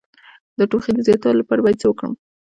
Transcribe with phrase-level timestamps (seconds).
[0.57, 2.13] د ټوخي د زیاتوالي لپاره باید څه وکړم؟